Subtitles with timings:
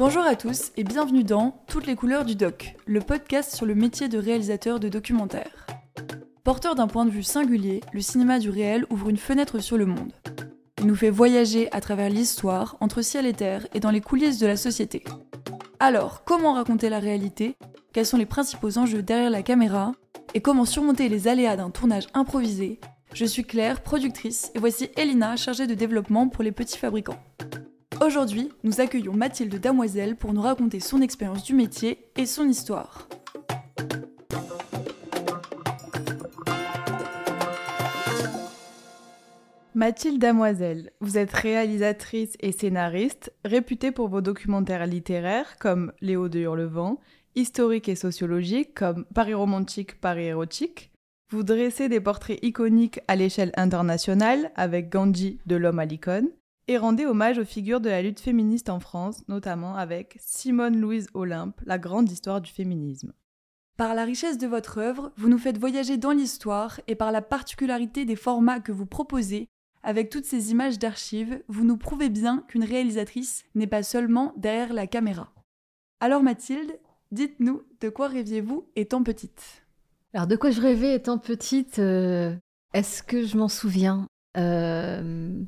[0.00, 3.74] Bonjour à tous et bienvenue dans Toutes les couleurs du doc, le podcast sur le
[3.74, 5.66] métier de réalisateur de documentaire.
[6.42, 9.84] Porteur d'un point de vue singulier, le cinéma du réel ouvre une fenêtre sur le
[9.84, 10.14] monde.
[10.78, 14.38] Il nous fait voyager à travers l'histoire, entre ciel et terre et dans les coulisses
[14.38, 15.04] de la société.
[15.80, 17.58] Alors, comment raconter la réalité?
[17.92, 19.92] Quels sont les principaux enjeux derrière la caméra?
[20.32, 22.80] Et comment surmonter les aléas d'un tournage improvisé?
[23.12, 27.22] Je suis Claire, productrice, et voici Elina, chargée de développement pour les petits fabricants.
[28.02, 33.06] Aujourd'hui, nous accueillons Mathilde Damoiselle pour nous raconter son expérience du métier et son histoire.
[39.74, 46.38] Mathilde Damoiselle, vous êtes réalisatrice et scénariste, réputée pour vos documentaires littéraires comme Léo de
[46.40, 47.00] Hurlevent,
[47.34, 50.90] historiques et sociologiques comme Paris romantique, Paris érotique.
[51.30, 56.30] Vous dressez des portraits iconiques à l'échelle internationale avec Gandhi de l'homme à l'icône
[56.70, 61.08] et rendez hommage aux figures de la lutte féministe en France, notamment avec Simone Louise
[61.14, 63.12] Olympe, la grande histoire du féminisme.
[63.76, 67.22] Par la richesse de votre œuvre, vous nous faites voyager dans l'histoire et par la
[67.22, 69.48] particularité des formats que vous proposez,
[69.82, 74.72] avec toutes ces images d'archives, vous nous prouvez bien qu'une réalisatrice n'est pas seulement derrière
[74.72, 75.32] la caméra.
[75.98, 76.78] Alors Mathilde,
[77.10, 79.66] dites-nous, de quoi rêviez-vous étant petite?
[80.14, 82.36] Alors de quoi je rêvais étant petite euh,
[82.74, 84.06] Est-ce que je m'en souviens?
[84.36, 85.42] Euh,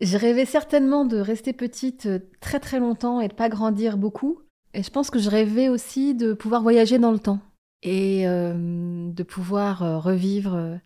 [0.00, 4.40] Je rêvais certainement de rester petite euh, très très longtemps et de pas grandir beaucoup.
[4.72, 7.40] Et je pense que je rêvais aussi de pouvoir voyager dans le temps
[7.82, 10.78] et de pouvoir revivre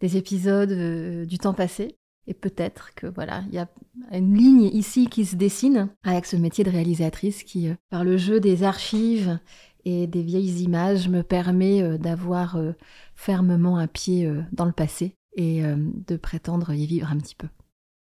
[0.00, 1.96] des épisodes du temps passé.
[2.26, 3.68] Et peut-être que voilà, il y a
[4.12, 8.16] une ligne ici qui se dessine avec ce métier de réalisatrice qui, euh, par le
[8.16, 9.38] jeu des archives
[9.84, 12.72] et des vieilles images, me permet euh, d'avoir euh,
[13.14, 17.46] fermement un pied dans le passé et de prétendre y vivre un petit peu.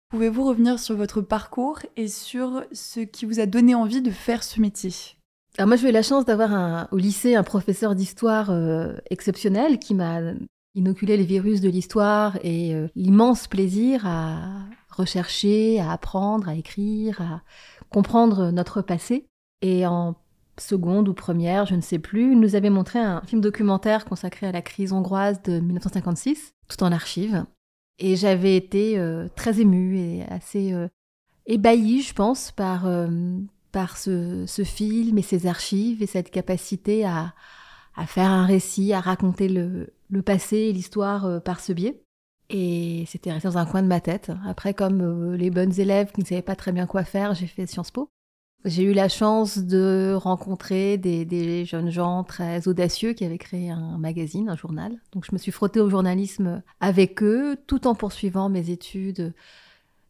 [0.09, 4.43] Pouvez-vous revenir sur votre parcours et sur ce qui vous a donné envie de faire
[4.43, 4.91] ce métier?
[5.57, 8.51] Alors moi, j'ai eu la chance d'avoir au lycée un professeur d'histoire
[9.09, 10.21] exceptionnel qui m'a
[10.75, 17.21] inoculer les virus de l'histoire et euh, l'immense plaisir à rechercher, à apprendre, à écrire,
[17.21, 17.41] à
[17.89, 19.25] comprendre notre passé.
[19.61, 20.15] Et en
[20.57, 24.51] seconde ou première, je ne sais plus, nous avait montré un film documentaire consacré à
[24.51, 27.45] la crise hongroise de 1956, tout en archives.
[27.99, 30.87] Et j'avais été euh, très émue et assez euh,
[31.45, 32.87] ébahie, je pense, par,
[33.71, 37.33] par ce, ce, film et ses archives et cette capacité à,
[37.95, 42.01] à faire un récit, à raconter le, le passé et l'histoire euh, par ce biais.
[42.49, 44.31] Et c'était resté dans un coin de ma tête.
[44.47, 47.47] Après, comme euh, les bonnes élèves qui ne savaient pas très bien quoi faire, j'ai
[47.47, 48.09] fait Sciences Po.
[48.65, 53.97] J'ai eu la chance de rencontrer des, jeunes gens très audacieux qui avaient créé un
[53.97, 54.99] magazine, un journal.
[55.13, 59.33] Donc je me suis frottée au journalisme avec eux, tout en poursuivant mes études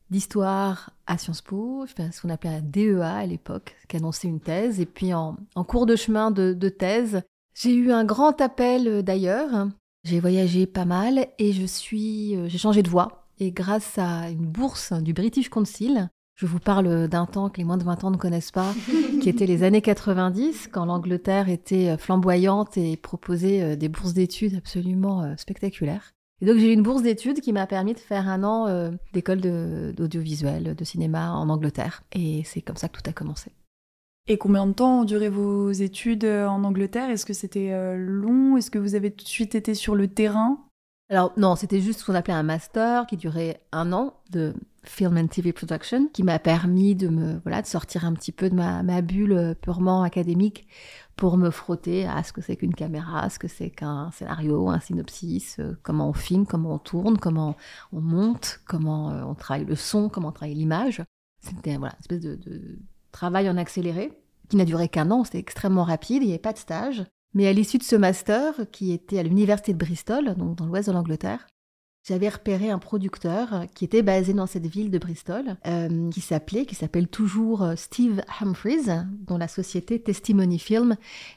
[0.10, 4.80] d'histoire à Sciences Po, ce qu'on appelait un DEA à l'époque, qui annonçait une thèse.
[4.80, 5.38] Et puis en,
[5.68, 7.22] cours de chemin de, de thèse,
[7.54, 9.68] j'ai eu un grand appel d'ailleurs
[10.04, 13.28] j'ai voyagé pas mal et je suis, euh, j'ai changé de voie.
[13.40, 17.64] Et grâce à une bourse du British Council, je vous parle d'un temps que les
[17.64, 18.74] moins de 20 ans ne connaissent pas,
[19.22, 24.14] qui était les années 90, quand l'Angleterre était euh, flamboyante et proposait euh, des bourses
[24.14, 26.14] d'études absolument spectaculaires.
[26.42, 29.42] Et donc j'ai eu une bourse d'études qui m'a permis de faire un an d'école
[29.42, 32.04] d'audiovisuel, de cinéma en Angleterre.
[32.14, 33.52] Et c'est comme ça que tout a commencé.
[34.30, 37.10] Et combien de temps ont duré vos études euh, en Angleterre?
[37.10, 38.58] Est-ce que c'était euh, long?
[38.58, 40.60] Est-ce que vous avez tout de suite été sur le terrain?
[41.10, 44.54] Alors non, c'était juste ce qu'on appelait un master qui durait un an de
[44.84, 48.50] film and TV production, qui m'a permis de me voilà de sortir un petit peu
[48.50, 50.68] de ma, bulle euh, purement académique
[51.16, 54.80] pour me frotter à ce que c'est qu'une caméra, ce que c'est qu'un scénario, un
[54.80, 57.58] synopsis, comment on filme, comment on tourne, comment
[57.92, 61.04] on monte, comment on travaille le son, comment on travaille l'image.
[61.42, 62.80] C'était voilà, une espèce de, de
[63.12, 64.14] travail en accéléré,
[64.48, 67.04] qui n'a duré qu'un an, c'était extrêmement rapide, il n'y avait pas de stage.
[67.34, 70.88] Mais à l'issue de ce master, qui était à l'université de Bristol, donc dans l'ouest
[70.88, 71.48] de l'Angleterre,
[72.08, 76.66] j'avais repéré un producteur qui était basé dans cette ville de Bristol, euh, qui s'appelait,
[76.66, 78.90] qui s'appelle toujours euh, Steve Humphries,
[79.28, 80.96] dont la société Testimony Film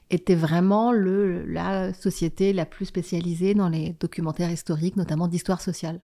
[0.09, 6.00] était vraiment le, la société la plus spécialisée dans les documentaires historiques, notamment d'histoire sociale.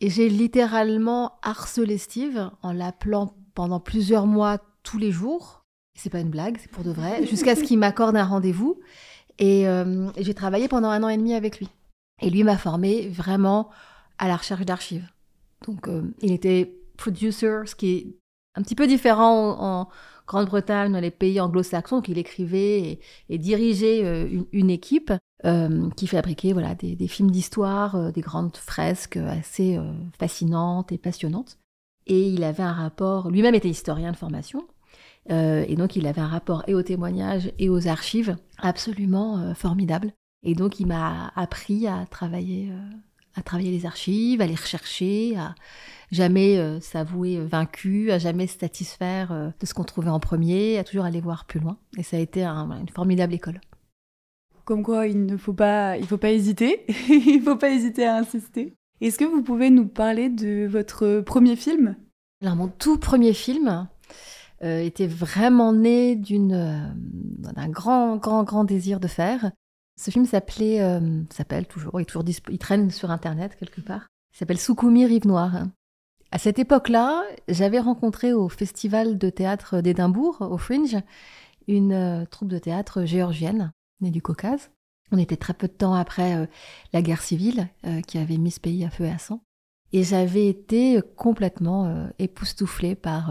[0.00, 5.64] Et j'ai littéralement harcelé Steve en l'appelant pendant plusieurs mois tous les jours.
[5.96, 8.80] C'est pas une blague, c'est pour de vrai, jusqu'à ce qu'il m'accorde un rendez-vous.
[9.42, 11.68] Euh, et j'ai travaillé pendant un an et demi avec lui.
[12.22, 13.70] Et lui m'a formé vraiment
[14.18, 15.08] à la recherche d'archives.
[15.66, 18.06] Donc, euh, il était producer, ce qui est
[18.54, 19.88] un petit peu différent en,
[20.26, 21.96] Grande-Bretagne, dans les pays anglo-saxons.
[21.96, 25.12] Donc, il écrivait et, dirigeait euh, une, équipe
[25.96, 29.78] qui fabriquait voilà, des films d'histoire, des grandes fresques assez
[30.18, 31.58] fascinantes et passionnantes.
[32.06, 34.66] Et il avait un rapport, lui-même était historien de formation,
[35.28, 40.12] et donc, il avait un rapport et aux témoignages et aux archives absolument formidable.
[40.42, 42.70] Et donc, il m'a appris à travailler,
[43.34, 45.54] à travailler les archives, à les rechercher, à
[46.10, 51.06] jamais s'avouer vaincu, à jamais se satisfaire de ce qu'on trouvait en premier, à toujours
[51.06, 51.78] aller voir plus loin.
[51.96, 53.60] Et ça a été une formidable école.
[54.64, 56.84] Comme quoi, il ne faut pas, il faut pas hésiter.
[57.08, 58.72] il faut pas hésiter à insister.
[59.00, 61.96] Est-ce que vous pouvez nous parler de votre premier film?
[62.40, 63.88] Alors, mon tout premier film
[64.62, 69.50] euh, était vraiment né euh, d'un grand, grand, grand désir de faire.
[70.00, 74.06] Ce film s'appelait, euh, s'appelle toujours, il, toujours il traîne sur Internet quelque part.
[74.32, 75.64] Il s'appelle Soukoumi Rive Noire.
[76.30, 80.96] À cette époque-là, j'avais rencontré au Festival de théâtre d'Édimbourg, au Fringe,
[81.68, 84.70] une troupe de théâtre géorgienne du Caucase.
[85.12, 86.48] On était très peu de temps après
[86.92, 87.68] la guerre civile
[88.08, 89.42] qui avait mis ce pays à feu et à sang.
[89.92, 93.30] Et j'avais été complètement époustouflée par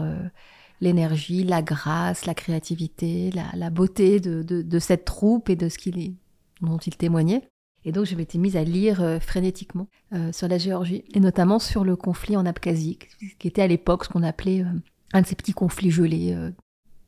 [0.80, 6.14] l'énergie, la grâce, la créativité, la, beauté de, cette troupe et de ce qu'il
[6.60, 7.48] dont il témoignait.
[7.84, 9.88] Et donc je m'étais mise à lire frénétiquement
[10.32, 12.98] sur la Géorgie, et notamment sur le conflit en Abkhazie,
[13.38, 14.64] qui était à l'époque ce qu'on appelait
[15.12, 16.36] un de ces petits conflits gelés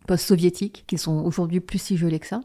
[0.06, 2.40] post-soviétiques, qui sont aujourd'hui plus si gelés que ça.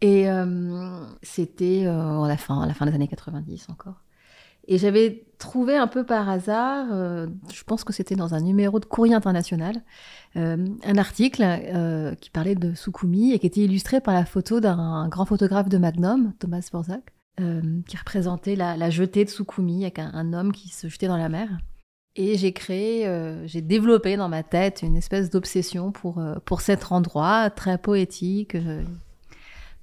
[0.00, 4.03] Et euh, c'était euh, à, la fin, à la fin des années 90 encore.
[4.66, 8.80] Et j'avais trouvé un peu par hasard, euh, je pense que c'était dans un numéro
[8.80, 9.82] de Courrier International,
[10.36, 11.44] un article
[12.20, 15.78] qui parlait de Soukoumi et qui était illustré par la photo d'un grand photographe de
[15.78, 21.06] Magnum, Thomas Borzak, qui représentait la, jetée de Soukoumi avec un, homme qui se jetait
[21.06, 21.48] dans la mer.
[22.16, 23.08] Et j'ai créé,
[23.44, 28.56] j'ai développé dans ma tête une espèce d'obsession pour, pour cet endroit très poétique,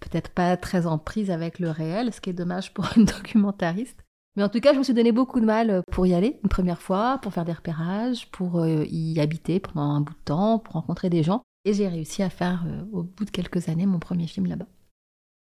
[0.01, 4.03] peut-être pas très en prise avec le réel, ce qui est dommage pour une documentariste.
[4.35, 6.49] Mais en tout cas, je me suis donné beaucoup de mal pour y aller une
[6.49, 10.59] première fois, pour faire des repérages, pour euh, y habiter pendant un bout de temps,
[10.59, 11.43] pour rencontrer des gens.
[11.65, 14.67] Et j'ai réussi à faire, euh, au bout de quelques années, mon premier film là-bas.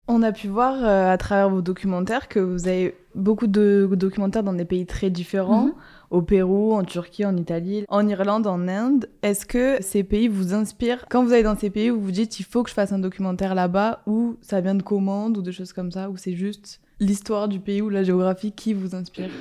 [0.08, 4.44] On a pu voir euh, à travers vos documentaires que vous avez beaucoup de documentaires
[4.44, 5.74] dans des pays très différents, mhm.
[6.14, 9.10] Au Pérou, en Turquie, en Italie, en Irlande, en Inde.
[9.24, 11.06] Est-ce que ces pays vous inspirent?
[11.10, 13.00] Quand vous allez dans ces pays, vous vous dites il faut que je fasse un
[13.00, 16.80] documentaire là-bas, ou ça vient de commandes ou de choses comme ça, ou c'est juste
[17.00, 19.32] l'histoire du pays ou la géographie qui vous inspire?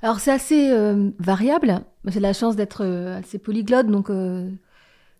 [0.00, 1.80] Alors c'est assez euh, variable.
[2.06, 4.08] J'ai la chance d'être euh, assez polyglotte, donc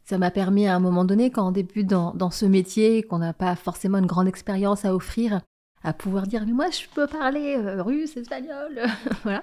[0.04, 3.32] ça m'a permis à un moment donné, quand on débute dans, ce métier, qu'on n'a
[3.32, 5.40] pas forcément une grande expérience à offrir,
[5.82, 8.82] à pouvoir dire mais moi je peux parler euh, russe, espagnol,
[9.24, 9.42] voilà.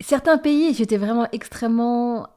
[0.00, 2.28] Certains pays, j'étais vraiment extrêmement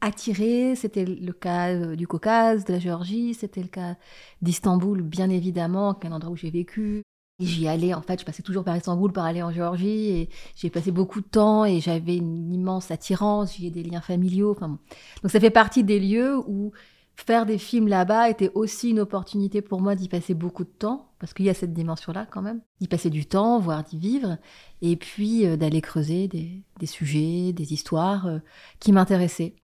[0.00, 0.74] attirée.
[0.76, 3.96] C'était le cas euh, du Caucase, de la Géorgie, c'était le cas
[4.42, 7.02] d'Istanbul, bien évidemment, qui est un endroit où j'ai vécu.
[7.38, 10.70] J'y allais, en fait, je passais toujours par Istanbul pour aller en Géorgie et j'ai
[10.70, 14.52] passé beaucoup de temps et j'avais une immense attirance, j'y ai des liens familiaux.
[14.52, 14.78] Enfin
[15.22, 16.72] Donc ça fait partie des lieux où
[17.16, 21.10] faire des films là-bas était aussi une opportunité pour moi d'y passer beaucoup de temps,
[21.18, 24.36] parce qu'il y a cette dimension-là quand même, d'y passer du temps, voire d'y vivre,
[24.82, 28.38] et puis euh, d'aller creuser des, sujets, des histoires euh,
[28.80, 29.54] qui m'intéressaient.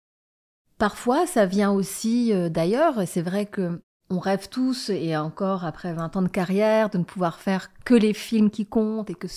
[0.77, 5.93] Parfois, ça vient aussi euh, d'ailleurs, c'est vrai que on rêve tous, et encore après
[5.93, 9.27] 20 ans de carrière, de ne pouvoir faire que les films qui comptent, et que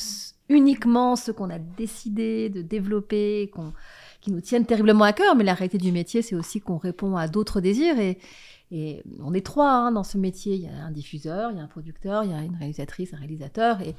[0.48, 3.72] uniquement ceux qu'on a décidé de développer, qu'on
[4.26, 7.14] qui nous tiennent terriblement à cœur, mais la réalité du métier, c'est aussi qu'on répond
[7.14, 7.96] à d'autres désirs.
[8.00, 8.18] Et,
[9.20, 10.56] on est trois hein, dans ce métier.
[10.56, 13.14] Il y a un diffuseur, il y a un producteur, il y a une réalisatrice,
[13.14, 13.80] un réalisateur.
[13.82, 13.94] Et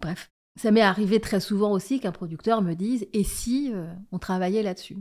[0.00, 4.20] bref, ça m'est arrivé très souvent aussi qu'un producteur me dise Et si euh, on
[4.20, 4.98] travaillait là-dessus?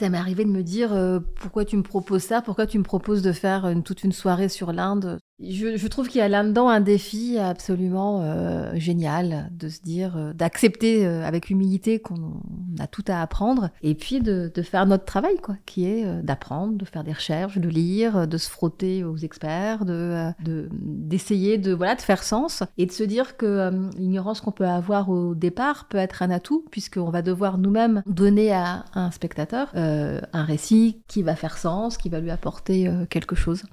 [0.00, 2.84] Ça m'est arrivé de me dire euh, pourquoi tu me proposes ça, pourquoi tu me
[2.84, 5.18] proposes de faire toute une soirée sur l'Inde?
[5.38, 10.32] Je, trouve qu'il y a là-dedans un défi absolument euh, génial de se dire, euh,
[10.32, 12.40] d'accepter avec humilité qu'on
[12.78, 16.84] a tout à apprendre et puis de, faire notre travail, quoi, qui est d'apprendre, de
[16.84, 22.00] faire des recherches, de lire, de se frotter aux experts, de d'essayer de, voilà de
[22.00, 26.22] faire sens et de se dire que l'ignorance qu'on peut avoir au départ peut être
[26.22, 31.36] un atout puisqu'on va devoir nous-mêmes donner à un spectateur euh, un récit qui va
[31.36, 33.64] faire sens, qui va lui apporter euh, quelque chose.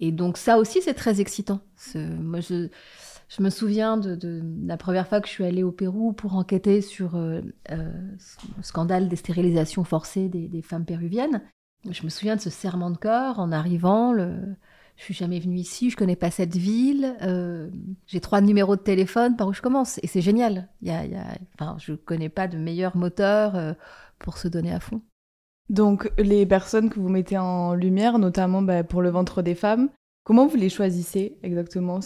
[0.00, 1.60] Et donc ça aussi, c'est très excitant.
[1.94, 2.68] Moi, je,
[3.40, 7.16] me souviens de, la première fois que je suis allée au Pérou pour enquêter sur
[7.16, 7.40] euh,
[7.70, 11.42] le scandale des stérilisations forcées des, femmes péruviennes.
[11.88, 14.12] Je me souviens de ce serment de cœur en arrivant.
[14.12, 14.34] Le,
[14.96, 17.16] je suis jamais venue ici, je connais pas cette ville,
[18.06, 20.68] j'ai trois numéros de téléphone, par où je commence Et c'est génial.
[20.82, 21.04] Il y a,
[21.54, 23.76] enfin, je connais pas de meilleur moteur
[24.18, 25.00] pour se donner à fond.
[25.68, 29.90] Donc les personnes que vous mettez en lumière, notamment bah, pour le ventre des femmes,
[30.24, 32.00] comment vous les choisissez exactement?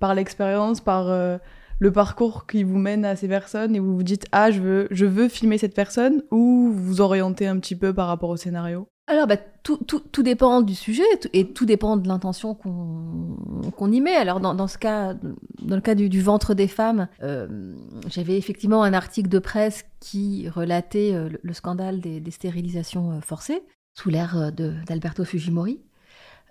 [0.00, 1.38] Par l'expérience, par euh,
[1.78, 4.88] le parcours qui vous mène à ces personnes et vous vous dites ah je veux
[4.90, 6.22] je veux filmer cette personne?
[6.30, 8.88] Ou vous vous orientez un petit peu par rapport au scénario?
[9.06, 11.02] Alors, bah, tout, tout, dépend du sujet
[11.34, 14.14] et tout dépend de l'intention qu'on y met.
[14.14, 15.12] Alors, dans, ce cas,
[15.60, 17.74] dans le cas du, ventre des femmes, euh,
[18.08, 23.62] j'avais effectivement un article de presse qui relatait euh, le, scandale des, stérilisations euh, forcées
[23.94, 25.80] sous l'ère d'Alberto Fujimori.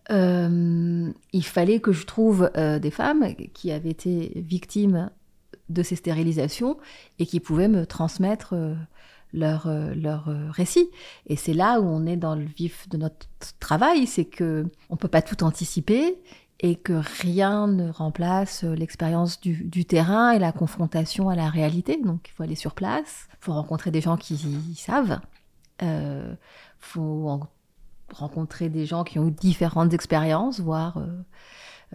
[0.09, 5.09] Il fallait que je trouve des femmes qui avaient été victimes
[5.69, 6.77] de ces stérilisations
[7.19, 8.55] et qui pouvaient me transmettre
[9.33, 10.89] leur, leur récit.
[11.27, 13.27] Et c'est là où on est dans le vif de notre
[13.59, 16.17] travail, c'est que on peut pas tout anticiper
[16.59, 21.99] et que rien ne remplace l'expérience du, terrain et la confrontation à la réalité.
[22.01, 24.37] Donc il faut aller sur place, il faut rencontrer des gens qui
[24.75, 25.19] savent,
[25.81, 26.37] il
[26.79, 27.39] faut
[28.13, 31.21] rencontrer des gens qui ont eu différentes expériences, voire euh, euh,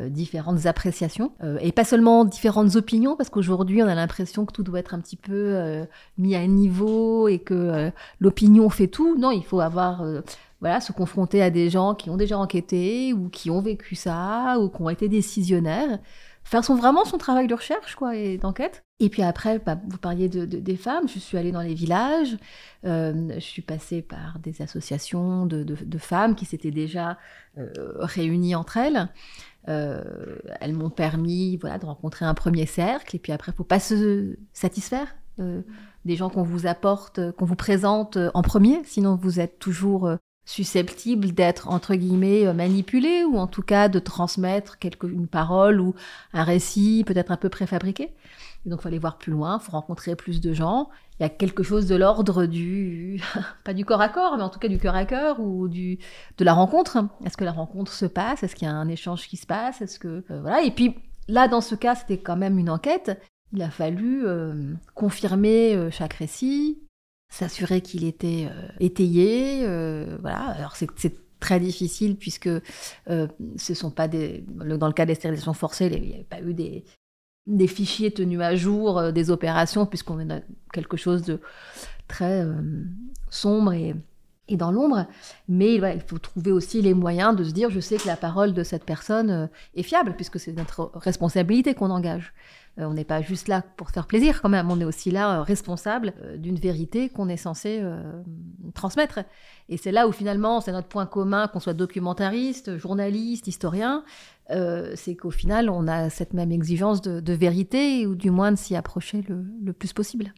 [0.09, 4.63] différentes appréciations, euh, et pas seulement différentes opinions, parce qu'aujourd'hui on a l'impression que tout
[4.63, 5.87] doit être un petit peu
[6.19, 7.91] mis à niveau et que
[8.21, 9.17] l'opinion fait tout.
[9.19, 10.05] Non, il faut avoir
[10.61, 14.57] voilà, se confronter à des gens qui ont déjà enquêté ou qui ont vécu ça
[14.61, 15.99] ou qui ont été décisionnaires
[16.49, 18.85] faire son, vraiment son travail de recherche quoi, et d'enquête.
[19.01, 22.37] Et puis après, bah, vous parliez de, des femmes, je suis allée dans les villages,
[22.85, 27.19] euh, je suis passée par des associations de, femmes qui s'étaient déjà
[27.59, 29.09] euh, réunies entre elles.
[29.69, 30.03] Euh,
[30.61, 33.65] elles m'ont permis voilà, de rencontrer un premier cercle, et puis après, il ne faut
[33.65, 35.63] pas se satisfaire euh,
[36.05, 40.09] des gens qu'on vous apporte, qu'on vous présente en premier, sinon vous êtes toujours
[40.49, 45.79] susceptible d'être entre guillemets euh, manipulé ou en tout cas de transmettre quelque, une parole
[45.79, 45.95] ou
[46.33, 48.15] un récit peut-être un peu préfabriqué.
[48.67, 50.91] Et donc, il aller voir plus loin, il faut rencontrer plus de gens.
[51.19, 53.23] Il y a quelque chose de l'ordre du,
[53.65, 55.99] pas du corps à corps, mais en tout cas du cœur à cœur ou du,
[56.37, 56.99] de la rencontre.
[57.25, 58.43] Est-ce que la rencontre se passe?
[58.43, 59.81] Est-ce qu'il y a un échange qui se passe?
[59.81, 60.63] Est-ce que, euh, voilà.
[60.63, 60.97] Et puis,
[61.29, 63.21] là, dans ce cas, c'était quand même une enquête.
[63.53, 66.79] Il a fallu euh, confirmer chaque récit,
[67.29, 69.63] s'assurer qu'il était euh, étayé.
[69.65, 70.39] Euh, voilà.
[70.39, 70.89] Alors c'est
[71.41, 76.03] très difficile puisque euh, ce sont pas des dans le cas des stérilisations forcées, il
[76.03, 76.85] n'y avait pas eu des
[77.49, 81.41] des fichiers tenus à jour des opérations puisqu'on est dans quelque chose de
[82.07, 82.47] très
[83.31, 83.95] sombre et
[84.49, 85.07] et dans l'ombre,
[85.47, 88.55] mais il faut trouver aussi les moyens de se dire, je sais que la parole
[88.55, 92.33] de cette personne est fiable, puisque c'est notre responsabilité qu'on engage.
[92.79, 95.39] Euh, on n'est pas juste là pour faire plaisir quand même, on est aussi là
[95.39, 97.83] euh, responsable euh, d'une vérité qu'on est censé
[98.75, 99.21] transmettre.
[99.69, 104.05] Et c'est là où finalement c'est notre point commun, qu'on soit documentariste, journaliste, historien,
[104.95, 108.77] c'est qu'au final on a cette même exigence de, vérité, ou du moins de s'y
[108.77, 110.33] approcher le, plus possible.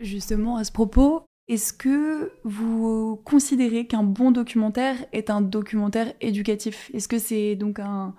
[0.00, 6.90] Justement, à ce propos, est-ce que vous considérez qu'un bon documentaire est un documentaire éducatif?
[6.92, 8.14] Est-ce que c'est donc un,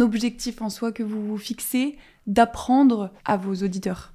[0.00, 4.12] objectif en soi que vous vous fixez d'apprendre à vos auditeurs?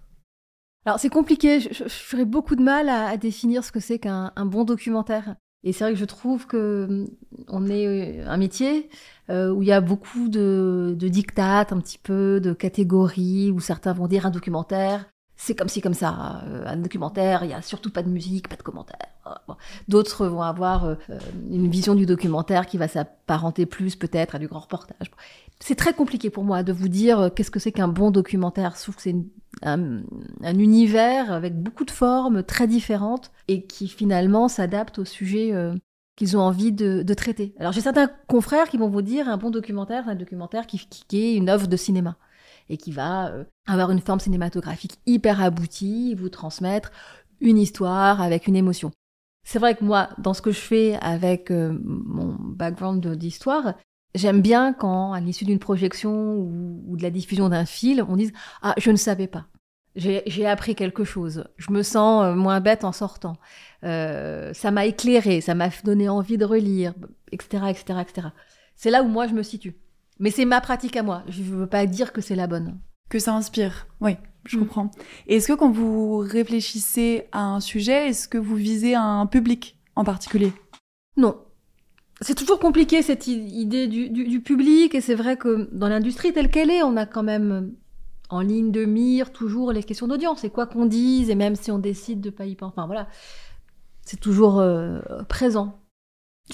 [0.85, 4.63] Alors c'est compliqué, je, ferais beaucoup de mal à, définir ce que c'est qu'un bon
[4.65, 5.35] documentaire.
[5.63, 7.09] Et c'est vrai que je trouve que hum,
[7.47, 8.89] on est euh, un métier
[9.29, 13.59] euh, où il y a beaucoup de, de dictates, un petit peu de catégories, où
[13.59, 15.09] certains vont dire un documentaire,
[15.41, 16.43] c'est comme si comme ça.
[16.47, 19.07] Euh, un documentaire, il n'y a surtout pas de musique, pas de commentaires.
[19.87, 20.95] D'autres vont avoir euh,
[21.49, 25.09] une vision du documentaire qui va s'apparenter plus peut-être à du grand reportage.
[25.61, 28.77] C'est très compliqué pour moi de vous dire euh, qu'est-ce que c'est qu'un bon documentaire.
[28.77, 29.15] Trouve que c'est
[29.61, 30.01] un,
[30.43, 35.53] univers avec beaucoup de formes très différentes et qui finalement s'adapte au sujet
[36.17, 37.53] qu'ils ont envie de, traiter.
[37.59, 40.85] Alors j'ai certains confrères qui vont vous dire un bon documentaire, c'est un documentaire qui,
[41.07, 42.17] qui est une œuvre de cinéma
[42.69, 46.91] et qui va euh, avoir une forme cinématographique hyper aboutie, vous transmettre
[47.41, 48.91] une histoire avec une émotion.
[49.43, 53.73] C'est vrai que moi, dans ce que je fais avec euh, mon background d'histoire,
[54.13, 58.31] j'aime bien quand, à l'issue d'une projection ou, de la diffusion d'un film, on dise
[58.61, 59.47] Ah, je ne savais pas.
[59.95, 61.45] J'ai appris quelque chose.
[61.57, 63.37] Je me sens euh, moins bête en sortant.
[63.81, 66.93] ça m'a éclairé, ça m'a donné envie de relire,
[67.31, 68.27] etc., etc., etc.
[68.75, 69.75] C'est là où moi je me situe.
[70.19, 71.23] Mais c'est ma pratique à moi.
[71.27, 72.77] Je ne veux pas dire que c'est la bonne.
[73.09, 73.87] Que ça inspire.
[74.01, 74.59] Oui, je mm.
[74.59, 74.91] comprends.
[75.27, 79.77] Et est-ce que quand vous réfléchissez à un sujet, est-ce que vous visez un public
[79.95, 80.53] en particulier?
[81.17, 81.37] Non.
[82.21, 86.69] C'est toujours compliqué cette idée du, public et c'est vrai que dans l'industrie telle qu'elle
[86.69, 87.73] est, on a quand même
[88.29, 91.71] en ligne de mire toujours les questions d'audience et quoi qu'on dise et même si
[91.71, 93.07] on décide de pas y penser, enfin voilà,
[94.03, 94.99] c'est toujours euh,
[95.29, 95.79] présent.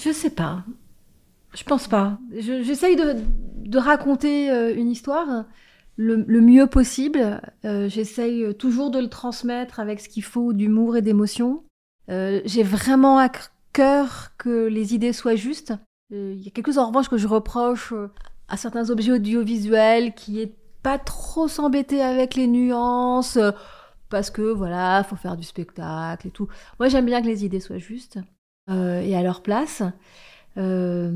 [0.00, 0.64] Je sais pas.
[1.56, 2.18] Je pense pas.
[2.32, 5.46] J'essaye de, raconter euh, une histoire
[5.96, 7.40] le, mieux possible.
[7.64, 11.64] Euh, j'essaye toujours de le transmettre avec ce qu'il faut d'humour et d'émotion.
[12.10, 13.30] Euh, j'ai vraiment à
[13.72, 15.72] cœur que les idées soient justes.
[16.10, 17.92] Il y a quelque chose en revanche que je reproche
[18.48, 23.38] à certains objets audiovisuels qui est pas trop s'embêter avec les nuances
[24.08, 26.48] parce que voilà, faut faire du spectacle et tout.
[26.78, 28.18] Moi, j'aime bien que les idées soient justes.
[28.68, 29.82] et à leur place.
[30.58, 31.10] Euh,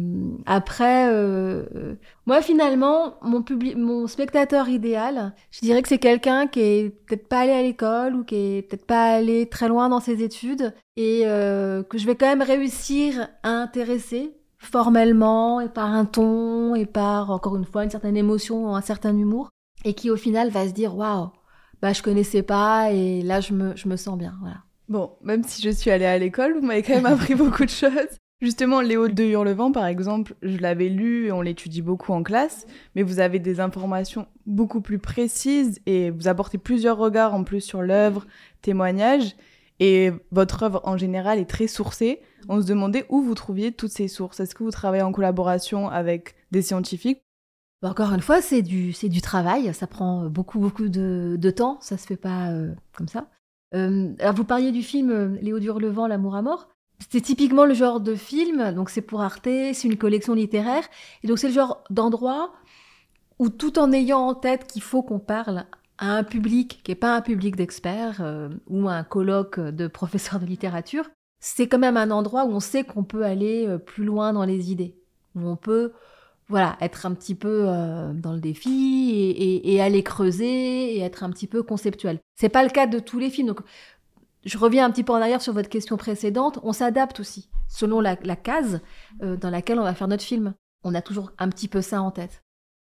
[0.45, 1.95] après, euh,
[2.27, 7.27] moi finalement, mon, public, mon spectateur idéal, je dirais que c'est quelqu'un qui est peut-être
[7.27, 10.75] pas allé à l'école ou qui est peut-être pas allé très loin dans ses études
[10.97, 16.75] et euh, que je vais quand même réussir à intéresser formellement et par un ton
[16.75, 19.49] et par encore une fois une certaine émotion, un certain humour
[19.85, 21.31] et qui au final va se dire waouh,
[21.81, 24.59] bah je connaissais pas et là je me, je me sens bien, voilà.
[24.91, 27.71] Bon, même si je suis allée à l'école, vous m'avez quand même appris beaucoup de
[27.71, 28.19] choses.
[28.41, 32.67] Justement, Léo de Hurlevent, par exemple, je l'avais lu et on l'étudie beaucoup en classe,
[32.95, 37.61] mais vous avez des informations beaucoup plus précises et vous apportez plusieurs regards en plus
[37.61, 38.27] sur l'œuvre,
[38.63, 39.37] témoignages,
[39.79, 42.21] et votre œuvre en général est très sourcée.
[42.49, 44.41] On se demandait où vous trouviez toutes ces sources.
[44.41, 47.23] Est-ce que vous travaillez en collaboration avec des scientifiques?
[47.83, 52.07] Bah, Encore une fois, c'est du, travail, ça prend beaucoup, beaucoup de, temps, ça se
[52.07, 53.29] fait pas euh, comme ça.
[53.75, 56.69] Euh, alors vous parliez du film euh, Léo Durlevent, L'amour à mort.
[57.09, 60.85] C'est typiquement le genre de film, donc c'est pour Arte, c'est une collection littéraire,
[61.23, 62.53] et donc c'est le genre d'endroit
[63.39, 65.65] où tout en ayant en tête qu'il faut qu'on parle
[65.99, 70.41] à un public qui n'est pas un public d'experts euh, ou un colloque de professeurs
[70.41, 74.05] de littérature, c'est quand même un endroit où on sait qu'on peut aller euh, plus
[74.05, 74.95] loin dans les idées,
[75.35, 75.93] où on peut
[76.49, 81.23] voilà être un petit peu euh, dans le défi et, et, aller creuser et être
[81.23, 82.19] un petit peu conceptuel.
[82.37, 83.61] C'est pas le cas de tous les films, donc
[84.45, 88.01] je reviens un petit peu en arrière sur votre question précédente, on s'adapte aussi selon
[88.01, 88.81] la, case
[89.23, 90.55] euh, dans laquelle on va faire notre film.
[90.83, 92.43] On a toujours un petit peu ça en tête.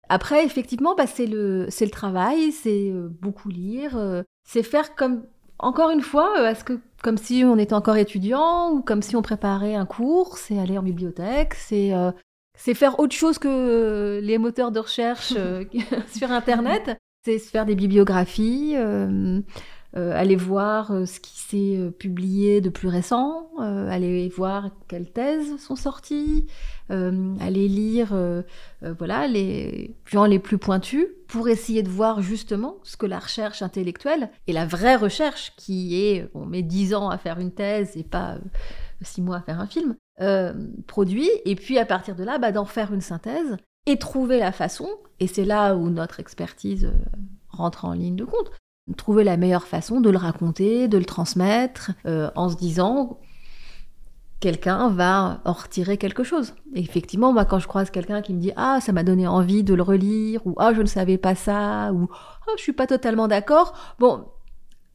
[0.09, 5.25] Après, effectivement, bah, c'est le, le travail, c'est euh, beaucoup lire, euh, c'est faire comme,
[5.59, 9.23] encore une fois, est-ce que comme si on était encore étudiant ou comme si on
[9.23, 11.93] préparait un cours, c'est aller en bibliothèque, c'est
[12.59, 15.35] c'est faire autre chose que les moteurs de recherche
[16.15, 18.77] sur Internet, c'est se faire des bibliographies.
[19.97, 25.11] Euh, aller voir euh, ce qui s'est euh, publié de plus récent, aller voir quelles
[25.11, 26.47] thèses sont sorties,
[26.91, 28.15] aller lire
[28.99, 33.63] voilà les gens les plus pointus pour essayer de voir justement ce que la recherche
[33.63, 37.97] intellectuelle et la vraie recherche qui est on met dix ans à faire une thèse
[37.97, 38.37] et pas
[39.01, 39.97] six mois à faire un film
[40.87, 44.53] produit et puis à partir de là bah, d'en faire une synthèse et trouver la
[44.53, 46.93] façon et c'est là où notre expertise
[47.49, 48.53] rentre en ligne de compte
[48.95, 53.19] trouver la meilleure façon de le raconter, de le transmettre, euh, en se disant
[54.39, 56.55] quelqu'un va en retirer quelque chose.
[56.75, 59.65] Et effectivement, moi, quand je croise quelqu'un qui me dit ah ça m'a donné envie
[59.65, 62.87] de le relire ou ah je ne savais pas ça ou ah je suis pas
[62.87, 64.27] totalement d'accord, bon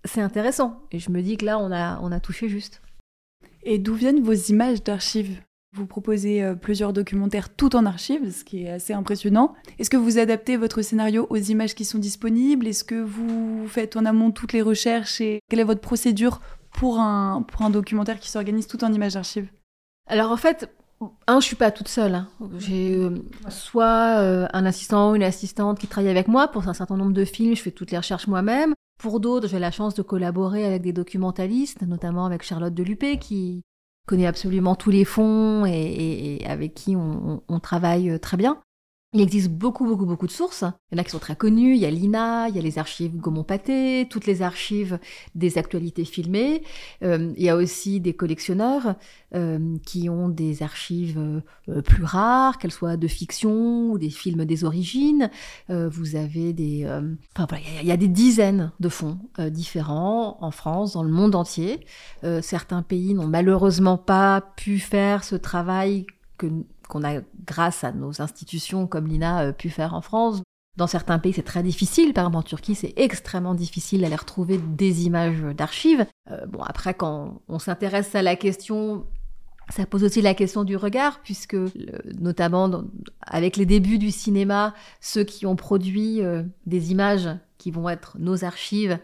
[0.05, 0.81] c'est intéressant.
[0.91, 2.81] Et je me dis que là on a on a touché juste.
[3.63, 5.41] Et d'où viennent vos images d'archives?
[5.73, 9.53] Vous proposez euh, plusieurs documentaires tout en archives, ce qui est assez impressionnant.
[9.79, 12.67] Est-ce que vous adaptez votre scénario aux images qui sont disponibles?
[12.67, 16.41] Est-ce que vous faites en amont toutes les recherches Et quelle est votre procédure
[16.73, 19.49] pour un, documentaire qui s'organise tout en images d'archives?
[20.07, 20.69] Alors en fait,
[21.27, 22.15] un, je suis pas toute seule.
[22.15, 22.27] Hein.
[22.57, 23.15] J'ai euh,
[23.49, 27.13] soit euh, un assistant ou une assistante qui travaille avec moi pour un certain nombre
[27.13, 27.55] de films.
[27.55, 28.73] Je fais toutes les recherches moi-même.
[28.99, 33.63] Pour d'autres, j'ai la chance de collaborer avec des documentalistes, notamment avec Charlotte Delupé, qui,
[34.07, 38.61] connaît absolument tous les fonds et, avec qui on, travaille euh, très bien.
[39.13, 40.63] Il existe beaucoup, beaucoup, beaucoup de sources.
[40.89, 41.75] Il y en a qui sont très connues.
[41.75, 44.99] Il y a l'INA, il y a les archives Gaumont-Pathé, toutes les archives
[45.35, 46.63] des actualités filmées.
[47.03, 48.95] Euh, il y a aussi des collectionneurs
[49.35, 51.19] euh, qui ont des archives
[51.67, 55.29] euh, plus rares, qu'elles soient de fiction ou des films des origines.
[55.67, 56.85] vous avez des...
[57.35, 59.19] enfin voilà, il y a des dizaines de fonds
[59.49, 61.85] différents en France, dans le monde entier.
[62.41, 66.05] certains pays n'ont malheureusement pas pu faire ce travail
[66.37, 66.47] que
[66.91, 70.43] qu'on a, grâce à nos institutions comme l'INA, euh, pu faire en France.
[70.77, 72.13] Dans certains pays, c'est très difficile.
[72.13, 76.05] Par exemple, en Turquie, c'est extrêmement difficile d'aller retrouver des images d'archives.
[76.29, 79.05] Euh, bon, après, quand on s'intéresse à la question
[79.71, 81.55] ça pose aussi la question du regard, puisque
[82.19, 82.83] notamment
[83.21, 88.17] avec les débuts du cinéma, ceux qui ont produit euh, des images qui vont être
[88.19, 88.97] nos archives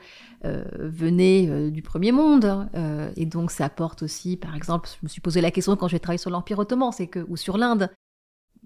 [0.45, 2.45] euh, venaient euh, du premier monde.
[2.45, 5.87] Hein, et donc ça apporte aussi, par exemple, je me suis posé la question quand
[5.87, 7.89] j'ai travaillé sur l'Empire ottoman, c'est que, ou sur l'Inde,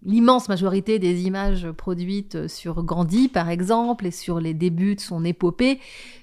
[0.03, 5.23] l'immense majorité des images produites sur Gandhi, par exemple, et sur les débuts de son
[5.23, 5.79] épopée,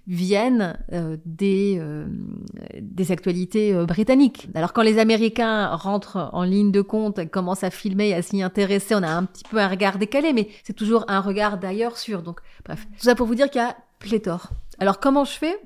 [0.07, 2.07] viennent euh, des, euh,
[2.81, 4.49] des actualités euh, britanniques.
[4.55, 8.95] Alors quand les Américains rentrent en ligne de compte, commencent à filmer, à s'y intéresser,
[8.95, 12.23] on a un petit peu un regard décalé, mais c'est toujours un regard d'ailleurs sûr.
[12.23, 14.49] Donc, bref, tout ça pour vous dire qu'il y a pléthore.
[14.79, 15.59] Alors comment je fais?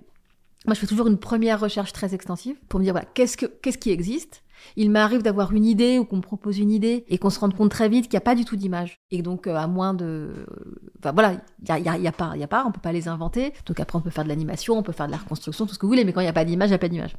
[0.67, 3.47] Moi, je fais toujours une première recherche très extensive pour me dire voilà, qu'est-ce que
[3.47, 4.43] qu'est-ce qui existe?
[4.77, 7.57] Il m'arrive d'avoir une idée ou qu'on me propose une idée et qu'on se rende
[7.57, 9.01] compte très vite qu'il n'y a pas du tout d'image.
[9.11, 10.47] Et donc, euh, à moins de...
[11.01, 13.09] Enfin voilà, il n'y a, y a, pas, y a pas, on peut pas les
[13.09, 13.53] inventer.
[13.67, 15.79] Donc après, on peut faire de l'animation, on peut faire de la reconstruction, tout ce
[15.79, 17.17] que vous voulez, mais quand il n'y a pas d'image, il n'y a pas d'image.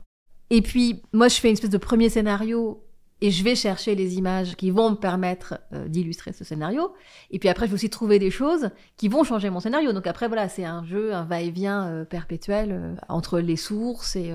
[0.50, 2.82] Et puis, moi, je fais une espèce de premier scénario
[3.24, 6.94] et je vais chercher les images qui vont me permettre euh, d'illustrer ce scénario.
[7.32, 9.94] Et puis après, je vais aussi trouver des choses qui vont changer mon scénario.
[9.94, 14.34] Donc après, voilà, c'est un jeu, un va-et-vient euh, perpétuel euh, entre les sources et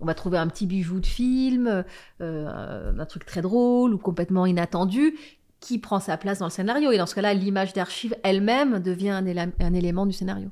[0.00, 1.84] on va trouver un petit bijou de film,
[2.20, 5.14] un truc très drôle ou complètement inattendu
[5.60, 6.92] qui prend sa place dans le scénario.
[6.92, 10.48] Et dans ce cas-là, l'image d'archive elle-même devient un élément du scénario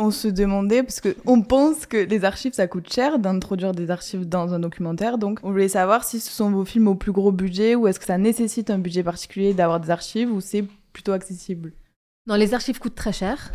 [0.00, 4.28] on se demandait, parce qu'on pense que les archives, ça coûte cher d'introduire des archives
[4.28, 5.18] dans un documentaire.
[5.18, 8.00] Donc, on voulait savoir si ce sont vos films au plus gros budget ou est-ce
[8.00, 11.72] que ça nécessite un budget particulier d'avoir des archives ou c'est plutôt accessible?
[12.26, 13.52] Non, les archives coûtent très cher.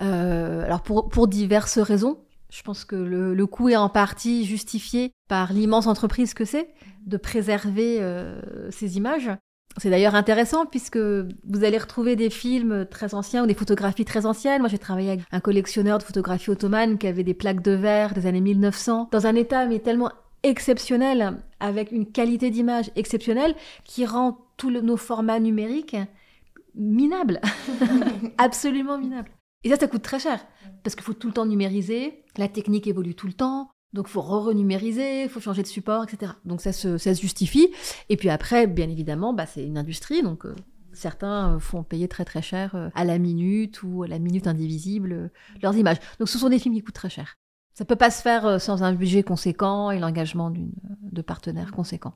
[0.00, 2.18] Euh, alors, pour, pour diverses raisons.
[2.50, 6.68] Je pense que le, coût est en partie justifié par l'immense entreprise que c'est
[7.04, 9.30] de préserver euh, ces images.
[9.76, 14.26] C'est d'ailleurs intéressant puisque vous allez retrouver des films très anciens ou des photographies très
[14.26, 14.60] anciennes.
[14.60, 18.14] Moi, j'ai travaillé avec un collectionneur de photographies ottomanes qui avait des plaques de verre
[18.14, 20.10] des années 1900 dans un état tellement
[20.42, 23.54] exceptionnel, avec une qualité d'image exceptionnelle
[23.84, 25.96] qui rend tous nos formats numériques
[26.74, 27.40] minables,
[28.38, 29.30] absolument minables.
[29.64, 30.44] Et ça, ça coûte très cher
[30.82, 34.20] parce qu'il faut tout le temps numériser, la technique évolue tout le temps, donc, faut
[34.20, 36.32] re-renumériser, faut changer de support, etc.
[36.44, 37.68] Donc, ça se, ça justifie.
[38.10, 40.22] Et puis après, bien évidemment, bah, c'est une industrie.
[40.22, 40.54] Donc, euh,
[40.92, 44.46] certains euh, font payer très très cher euh, à la minute ou à la minute
[44.46, 45.30] indivisible
[45.62, 45.96] leurs images.
[46.18, 47.36] Donc, ce sont des films qui coûtent très cher.
[47.72, 52.14] Ça peut pas se faire sans un budget conséquent et l'engagement de partenaires conséquents.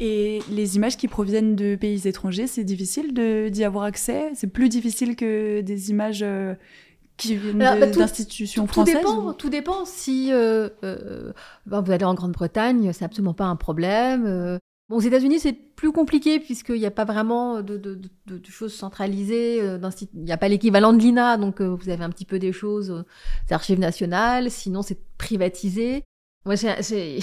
[0.00, 3.14] Et les images qui proviennent de pays étrangers, c'est difficile
[3.50, 4.32] d'y avoir accès?
[4.34, 6.24] C'est plus difficile que des images
[7.18, 9.84] qui viennent bah, d'institutions françaises tout dépend, tout dépend.
[9.84, 11.32] Si euh, euh,
[11.66, 14.24] ben, vous allez en Grande-Bretagne, c'est absolument pas un problème.
[14.26, 14.58] Euh.
[14.88, 18.46] Bon, aux États-Unis, c'est plus compliqué puisqu'il n'y a pas vraiment de, de, de, de
[18.46, 19.58] choses centralisées.
[19.58, 23.04] Il n'y a pas l'équivalent de l'INA, donc vous avez un petit peu des choses
[23.48, 24.50] des archives nationales.
[24.50, 26.04] Sinon, c'est privatisé.
[26.46, 27.18] Moi, je ne sais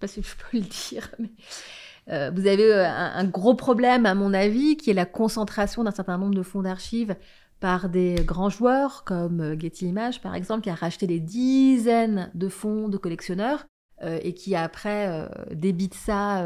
[0.00, 4.32] pas si je peux le dire, mais vous avez un, un, gros problème, à mon
[4.32, 7.16] avis, qui est la concentration d'un certain nombre de fonds d'archives
[7.60, 12.30] par des grands joueurs comme euh, Getty Images par exemple, qui a racheté des dizaines
[12.34, 13.66] de fonds de collectionneurs
[14.02, 16.44] euh, et qui après euh, débite ça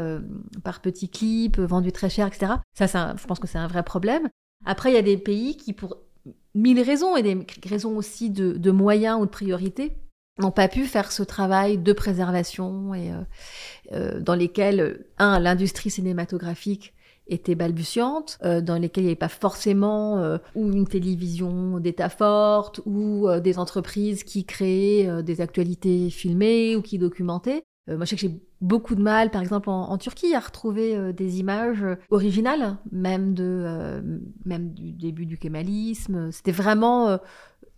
[0.63, 2.53] par petits clips vendus très cher, etc.
[2.73, 4.29] Ça, je pense que c'est un vrai problème.
[4.65, 5.97] Après, il y a des pays qui, pour
[6.53, 9.95] mille raisons et des raisons aussi de, moyens ou de priorités,
[10.37, 13.11] n'ont pas pu faire ce travail de préservation et
[14.19, 16.93] dans lesquels, un, l'industrie cinématographique
[17.29, 22.09] étaient balbutiantes, euh, dans lesquelles il n'y avait pas forcément euh, ou une télévision d'État
[22.09, 27.63] forte ou euh, des entreprises qui créaient des actualités filmées ou qui documentaient.
[27.87, 31.39] moi, je sais que j'ai beaucoup de mal, par exemple en, Turquie, à retrouver des
[31.39, 34.01] images originales, même de
[34.45, 36.31] même du début du kémalisme.
[36.31, 37.19] C'était vraiment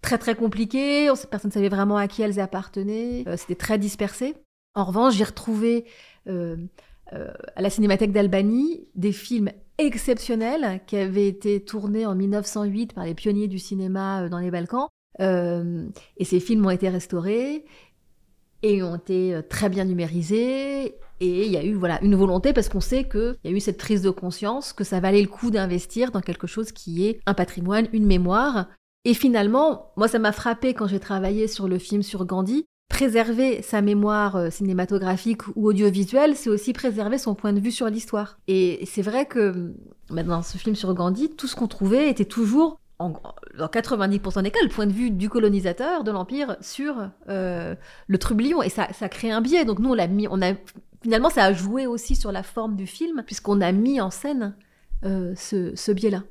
[0.01, 1.09] très très compliqué.
[1.29, 3.23] Personne ne savait vraiment à qui elles appartenaient.
[3.37, 4.35] C'était très dispersé.
[4.73, 5.85] En revanche, j'ai retrouvé
[7.11, 13.13] à la Cinémathèque d'Albanie des films exceptionnels qui avaient été tournés en 1908 par les
[13.13, 14.87] pionniers du cinéma euh, dans les Balkans.
[15.19, 17.65] Euh, et ces films ont été restaurés
[18.63, 20.95] et ont été très bien numérisés.
[21.19, 23.59] Et il y a eu voilà une volonté parce qu'on sait qu'il y a eu
[23.59, 27.19] cette prise de conscience que ça valait le coup d'investir dans quelque chose qui est
[27.25, 28.67] un patrimoine, une mémoire.
[29.03, 33.61] Et finalement, moi ça m'a frappé quand j'ai travaillé sur le film sur Gandhi, préserver
[33.61, 38.37] sa mémoire euh, cinématographique ou audiovisuelle, c'est aussi préserver son point de vue sur l'histoire.
[38.47, 39.73] Et c'est vrai que
[40.09, 43.13] dans ce film sur Gandhi, tout ce qu'on trouvait était toujours, en,
[43.57, 47.75] dans 90% des cas, le point de vue du colonisateur de l'Empire sur euh,
[48.07, 48.61] le trublion.
[48.61, 49.65] Et ça, ça crée un biais.
[49.65, 50.53] Donc nous, on l'a mis, on a,
[51.01, 54.53] finalement, ça a joué aussi sur la forme du film, puisqu'on a mis en scène
[55.05, 56.23] euh, ce biais-là.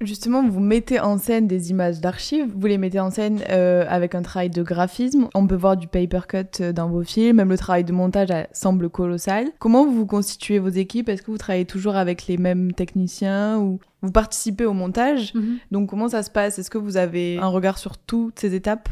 [0.00, 4.14] Justement, vous mettez en scène des images d'archives, vous les mettez en scène euh, avec
[4.14, 5.28] un travail de graphisme.
[5.34, 8.28] On peut voir du paper cut euh, dans vos films, même le travail de montage
[8.52, 9.48] semble colossal.
[9.58, 11.08] Comment vous constituez vos équipes?
[11.08, 15.34] Est-ce que vous travaillez toujours avec les mêmes techniciens ou vous participez au montage?
[15.34, 15.58] Mhm.
[15.72, 16.60] Donc comment ça se passe?
[16.60, 18.88] Est-ce que vous avez un regard sur toutes ces étapes?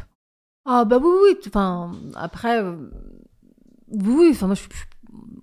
[0.65, 1.37] Ah bah oui, oui.
[1.47, 2.75] Enfin, après, euh,
[3.89, 4.69] oui, enfin moi je suis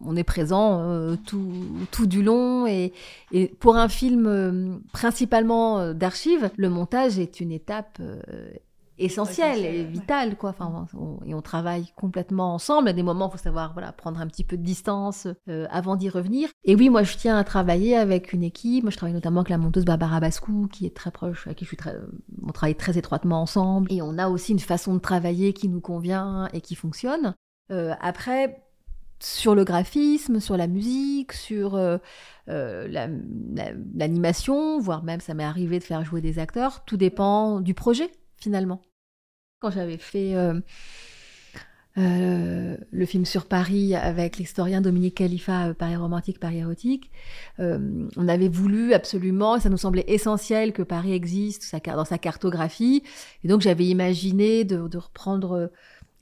[0.04, 1.52] on est présent euh, tout,
[1.90, 2.66] tout, du long.
[2.66, 2.92] Et,
[3.32, 8.00] et, pour un film euh, principalement euh, d'archives, le montage est une étape
[8.96, 10.36] essentielle et vitale.
[10.36, 10.50] Quoi.
[10.50, 10.86] Enfin,
[11.26, 12.88] et on travaille complètement ensemble.
[12.88, 15.26] À des moments, il faut savoir voilà, prendre un petit peu de distance
[15.70, 16.48] avant d'y revenir.
[16.64, 18.84] Et oui, moi, je tiens à travailler avec une équipe.
[18.84, 21.64] Moi, je travaille notamment avec la monteuse Barbara Bascou, qui est très proche, avec qui
[21.64, 21.96] je suis très...
[22.46, 23.92] on travaille très étroitement ensemble.
[23.92, 27.34] Et on a aussi une façon de travailler qui nous convient et qui fonctionne.
[28.00, 28.63] après,
[29.24, 31.98] sur le graphisme, sur la musique, sur euh,
[32.48, 32.86] euh,
[33.94, 36.84] l'animation, voire même ça m'est arrivé de faire jouer des acteurs.
[36.84, 38.82] Tout dépend du projet finalement.
[39.60, 40.60] Quand j'avais fait euh,
[41.96, 47.10] le film sur Paris avec l'historien Dominique Khalifa, Paris romantique, Paris érotique.
[47.58, 53.02] On avait voulu absolument, ça nous semblait essentiel que Paris existe dans sa cartographie.
[53.42, 55.70] Et donc j'avais imaginé de, reprendre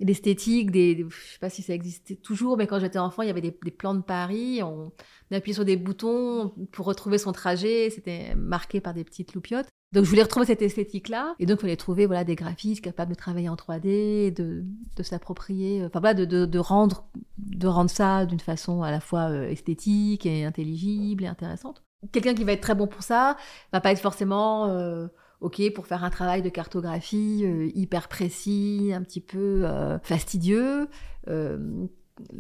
[0.04, 3.30] l'esthétique des, je sais pas si ça existait toujours, mais quand j'étais enfant, il y
[3.30, 4.62] avait des, plans de Paris.
[4.62, 4.92] On,
[5.30, 7.88] appuyait sur des boutons pour retrouver son trajet.
[7.90, 9.68] C'était marqué par des petites loupiottes.
[9.92, 13.10] Donc je voulais retrouver cette esthétique-là, et donc il fallait trouver voilà des graphistes capables
[13.10, 14.64] de travailler en 3D, de,
[14.96, 17.04] de s'approprier, enfin voilà, de, de, de, rendre
[17.36, 21.82] de rendre ça d'une façon à la fois euh, esthétique et intelligible et intéressante.
[22.10, 23.36] Quelqu'un qui va être très bon pour ça
[23.70, 25.08] va pas être forcément euh,
[25.42, 29.66] ok pour faire un travail de cartographie euh, hyper précis, un petit peu
[30.02, 30.88] fastidieux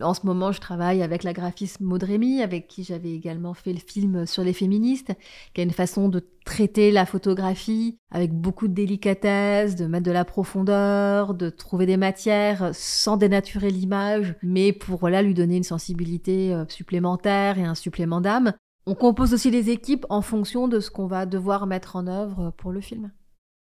[0.00, 3.72] en ce moment, je travaille avec la graphiste Maud Rémy, avec qui j'avais également fait
[3.72, 5.12] le film sur les féministes,
[5.54, 10.10] qui a une façon de traiter la photographie avec beaucoup de délicatesse, de mettre de
[10.10, 15.62] la profondeur, de trouver des matières sans dénaturer l'image, mais pour voilà, lui donner une
[15.62, 18.52] sensibilité euh, supplémentaire et un supplément d'âme.
[18.86, 22.52] On compose aussi les équipes en fonction de ce qu'on va devoir mettre en œuvre
[22.56, 23.12] pour le film.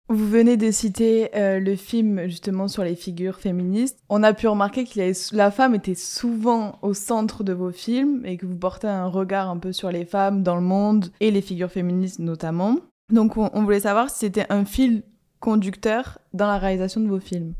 [0.09, 3.99] Vous venez de citer euh, le film justement sur les figures féministes.
[4.07, 8.37] On a pu remarquer que la femme était souvent au centre de vos films et
[8.37, 11.41] que vous portez un regard un peu sur les femmes dans le monde et les
[11.41, 12.77] figures féministes notamment.
[13.11, 15.03] Donc on, on voulait savoir si c'était un fil
[15.41, 17.53] conducteur dans la réalisation de vos films.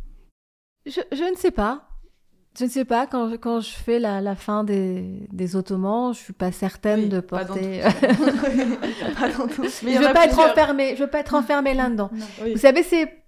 [0.86, 1.87] Je, je ne sais pas.
[2.58, 6.14] Je ne sais pas, quand je, quand je fais la, la fin des, des, Ottomans,
[6.14, 7.82] je suis pas certaine de porter.
[9.20, 9.82] Pas dans tous.
[9.84, 10.96] Mais je veux pas être enfermée.
[10.96, 12.10] Je veux pas être enfermée là-dedans.
[12.42, 13.24] Vous savez, c'est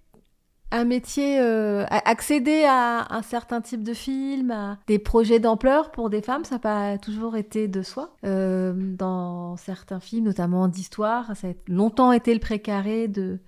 [0.72, 6.10] un métier euh, accéder à un certain type de film, à des projets d'ampleur pour
[6.10, 8.14] des femmes, ça n'a pas toujours été de soi.
[8.24, 13.38] Euh, dans certains films, notamment d'histoire, ça a longtemps été le précaré de,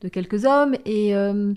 [0.00, 1.52] de quelques hommes et euh,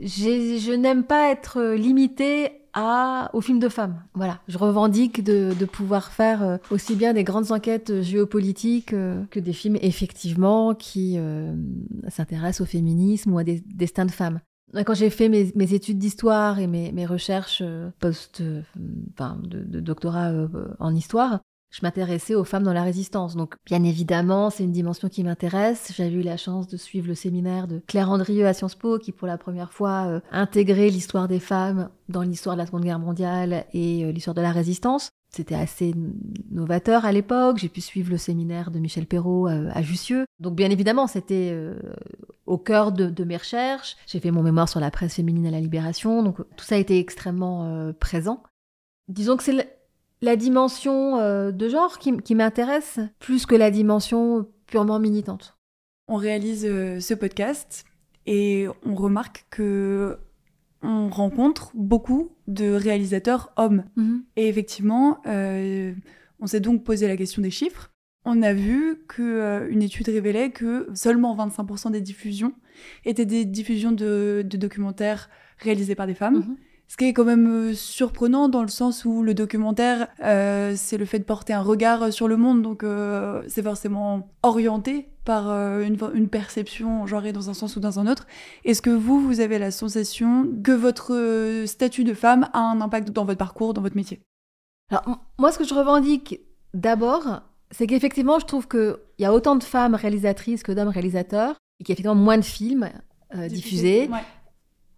[0.00, 4.02] je n'aime pas être limitée à, aux films de femmes.
[4.14, 9.40] Voilà, je revendique de, pouvoir faire euh, aussi bien des grandes enquêtes géopolitiques euh, que
[9.40, 11.54] des films effectivement qui euh,
[12.08, 14.40] s'intéressent au féminisme ou à des destins de femmes.
[14.86, 17.62] Quand j'ai fait mes, études d'histoire et mes, recherches
[17.98, 20.32] post, de, doctorat
[20.78, 21.40] en histoire,
[21.72, 23.34] je m'intéressais aux femmes dans la résistance.
[23.34, 25.92] Donc, bien évidemment, c'est une dimension qui m'intéresse.
[25.96, 29.10] J'avais eu la chance de suivre le séminaire de Claire Andrieux à Sciences Po, qui
[29.10, 32.98] pour la première fois euh, intégrait l'histoire des femmes dans l'histoire de la Seconde Guerre
[32.98, 35.08] mondiale et euh, l'histoire de la résistance.
[35.34, 35.94] C'était assez
[36.50, 37.56] novateur à l'époque.
[37.56, 40.26] J'ai pu suivre le séminaire de Michel Perrault euh, à Jussieu.
[40.40, 41.56] Donc, bien évidemment, c'était
[42.44, 43.96] au cœur de, de, mes recherches.
[44.06, 46.22] J'ai fait mon mémoire sur la presse féminine à la Libération.
[46.22, 48.42] Donc, tout ça été extrêmement présent.
[49.08, 49.81] Disons que c'est
[50.22, 55.58] la dimension euh, de genre qui, m'intéresse plus que la dimension purement militante.
[56.08, 57.84] On réalise euh, ce podcast
[58.26, 60.16] et on remarque que
[60.84, 63.84] on rencontre beaucoup de réalisateurs hommes.
[63.96, 64.24] Mhm.
[64.36, 65.92] Et effectivement, euh,
[66.40, 67.90] on s'est donc posé la question des chiffres.
[68.24, 72.52] On a vu qu'une étude révélait que seulement 25% des diffusions
[73.04, 76.38] étaient des diffusions de, documentaires réalisés par des femmes.
[76.38, 76.56] Mhm.
[76.92, 80.98] Ce qui est quand même euh, surprenant dans le sens où le documentaire, euh, c'est
[80.98, 85.50] le fait de porter un regard sur le monde, donc euh, c'est forcément orienté par
[85.80, 88.26] une, perception genrée dans un sens ou dans un autre.
[88.66, 93.08] Est-ce que vous, vous avez la sensation que votre statut de femme a un impact
[93.10, 94.20] dans votre parcours, dans votre métier?
[94.90, 96.40] Alors, moi, ce que je revendique
[96.74, 101.56] d'abord, c'est qu'effectivement, je trouve qu'il y a autant de femmes réalisatrices que d'hommes réalisateurs,
[101.80, 102.90] et qu'il y a effectivement moins de films
[103.48, 104.10] diffusés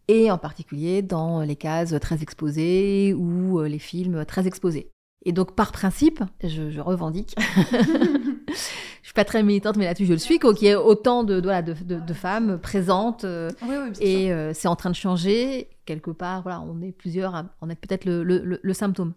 [0.08, 4.90] et en particulier dans les cases très exposées ou euh, les films très exposés.
[5.24, 7.34] Et donc par principe, je, revendique,
[7.68, 8.54] je
[9.02, 11.72] suis pas très militante mais là-dessus je le suis, qu'il y ait autant de, de,
[11.98, 13.50] de, femmes présentes euh,
[14.00, 16.42] et euh, c'est en train de changer quelque part.
[16.42, 19.14] Voilà, on est plusieurs, on est peut-être le, le, le, symptôme.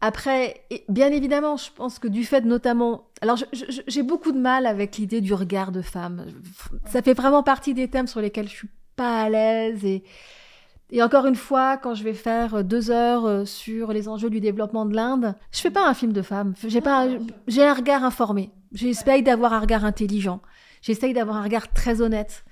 [0.00, 4.96] après, bien évidemment, je pense que du fait notamment, alors j'ai beaucoup de mal avec
[4.96, 6.26] l'idée du regard de femme.
[6.86, 8.68] Ça fait vraiment partie des thèmes sur lesquels je suis
[9.02, 10.02] pas à l'aise et
[10.94, 14.40] et encore une fois, quand je vais faire deux heures euh, sur les enjeux du
[14.40, 16.52] développement de l'Inde, je fais pas un film de femme.
[16.66, 17.08] J'ai pas,
[17.48, 18.50] j'ai un regard informé.
[18.72, 20.42] J'essaye d'avoir un regard intelligent.
[20.82, 22.44] J'essaye d'avoir un regard très honnête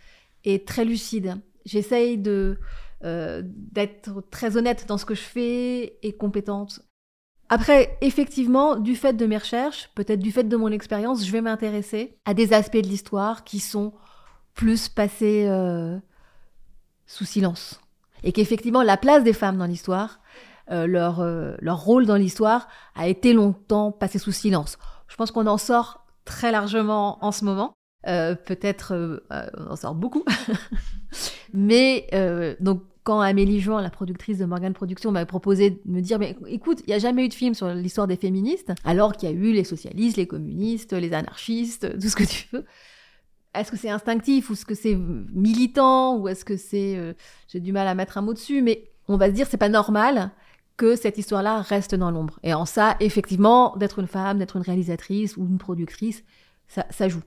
[0.44, 1.34] et très lucide.
[1.66, 2.58] J'essaye de
[3.04, 6.80] euh, d'être très honnête dans ce que je fais et compétente.
[7.50, 11.42] Après, effectivement, du fait de mes recherches, peut-être du fait de mon expérience, je vais
[11.42, 13.92] m'intéresser à des aspects de l'histoire qui sont
[14.54, 15.98] plus passés euh,
[17.10, 17.80] sous silence.
[18.22, 20.20] Et qu'effectivement, la place des femmes dans l'histoire,
[20.70, 24.78] euh, leur, euh, leur rôle dans l'histoire a été longtemps passé sous silence.
[25.08, 27.72] Je pense qu'on en sort très largement en ce moment.
[28.06, 29.20] Euh, peut-être
[29.58, 30.24] on en sort beaucoup.
[31.52, 32.06] Mais
[32.60, 36.36] donc quand Amélie Jean, la productrice de Morgan Productions, m'avait proposé de me dire mais
[36.46, 39.32] écoute, il n'y a jamais eu de film sur l'histoire des féministes, alors qu'il y
[39.32, 42.66] a eu les socialistes, les communistes, les anarchistes, tout ce que tu veux.
[43.54, 47.14] Est-ce que c'est instinctif ou est-ce que c'est militant ou est-ce que c'est euh,
[47.48, 49.68] j'ai du mal à mettre un mot dessus mais on va se dire c'est pas
[49.68, 50.30] normal
[50.76, 52.38] que cette histoire-là reste dans l'ombre.
[52.42, 56.24] Et en ça, effectivement, d'être une femme, d'être une réalisatrice ou une productrice,
[56.68, 57.20] ça, ça joue.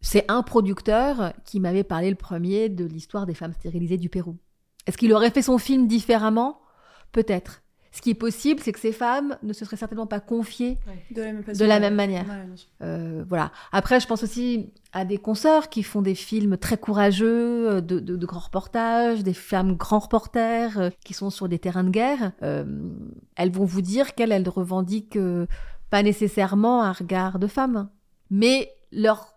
[0.00, 4.36] C'est un producteur qui m'avait parlé le premier de l'histoire des femmes stérilisées du Pérou.
[4.86, 6.60] Est-ce qu'il aurait fait son film différemment?
[7.12, 7.62] Peut-être.
[7.98, 10.78] Ce qui est possible, c'est que ces femmes ne se seraient certainement pas confiées
[11.10, 11.80] De la même, façon, de la ouais.
[11.80, 12.26] même manière.
[12.28, 12.54] Ouais.
[12.82, 13.50] Euh, voilà.
[13.72, 17.98] Après, je pense aussi à des consoeurs qui font des films très courageux, euh, de,
[17.98, 21.90] de- de grands reportages, des femmes grands reporters euh, qui sont sur des terrains de
[21.90, 22.30] guerre.
[22.44, 22.64] Euh,
[23.34, 25.46] elles vont vous dire qu'elles, elles revendiquent euh,
[25.90, 27.88] pas nécessairement un regard de femme,
[28.30, 29.34] mais leur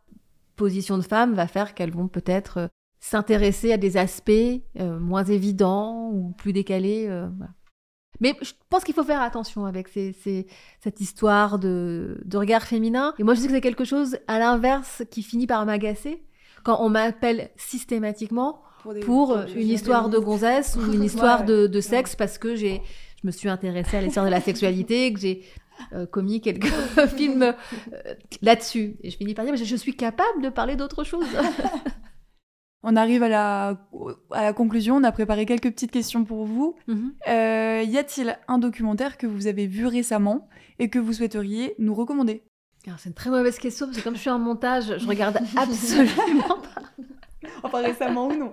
[0.55, 2.67] position de femme va faire qu'elles vont peut-être euh,
[2.99, 4.29] s'intéresser à des aspects
[4.79, 7.07] euh, moins évidents ou plus décalés.
[7.09, 7.53] euh, voilà.
[8.21, 10.47] Mais je pense qu'il faut faire attention avec ces, ces-
[10.79, 13.13] cette histoire de, de regard féminin.
[13.19, 16.21] Et moi, je sais que c'est quelque chose, à l'inverse, qui finit par m'agacer
[16.63, 18.61] quand on m'appelle systématiquement
[19.03, 22.81] pour une histoire de gonzesse ou une histoire Ouais, de, de sexe parce que j'ai,
[23.21, 25.43] je me suis intéressée à l'histoire de la sexualité, que j'ai
[25.93, 26.65] euh, commis quelques
[27.15, 27.53] films euh,
[28.43, 28.95] là-dessus.
[29.01, 31.25] Et je finis par dire, mais je, je suis capable de parler d'autre chose.
[32.83, 33.77] On arrive à la,
[34.31, 34.95] à la conclusion.
[34.95, 36.75] On a préparé quelques petites questions pour vous.
[36.87, 37.13] Mhm.
[37.27, 40.47] Euh, y a-t-il un documentaire que vous avez vu récemment
[40.79, 42.43] et que vous souhaiteriez nous recommander?
[42.87, 45.37] Alors, c'est une très mauvaise question parce que comme je suis en montage, je regarde
[45.55, 46.81] absolument pas.
[47.63, 48.51] Enfin, récemment ou non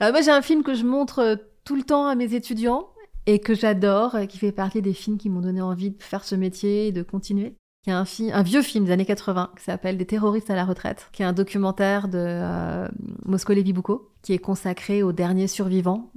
[0.00, 2.88] Alors, moi, j'ai un film que je montre euh, tout le temps à mes étudiants
[3.26, 6.24] et que j'adore, euh, qui fait partie des films qui m'ont donné envie de faire
[6.24, 7.54] ce métier et de continuer.
[7.86, 10.66] Il y a un, vieux film des années 80 qui s'appelle Des terroristes à la
[10.66, 12.88] retraite, qui est un documentaire de euh,
[13.24, 16.10] Mosco Levi Boucault, qui est consacré aux derniers survivants